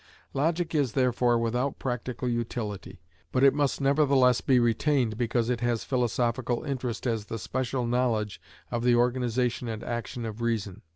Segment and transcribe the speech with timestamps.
[0.33, 2.99] Logic is, therefore, without practical utility;
[3.31, 8.41] but it must nevertheless be retained, because it has philosophical interest as the special knowledge
[8.71, 10.81] of the organisation and action of reason.